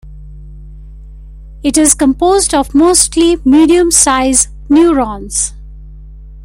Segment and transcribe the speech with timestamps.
[1.61, 5.53] It is composed of mostly medium-size neurons.